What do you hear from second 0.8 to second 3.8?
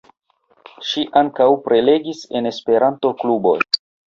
Ŝi ankaŭ prelegis en Esperanto-kluboj.